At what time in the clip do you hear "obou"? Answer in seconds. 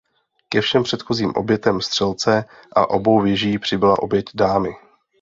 2.89-3.21